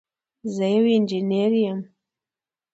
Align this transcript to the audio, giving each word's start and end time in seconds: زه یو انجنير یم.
زه 0.55 0.65
یو 0.75 0.85
انجنير 0.95 1.51
یم. 1.65 1.79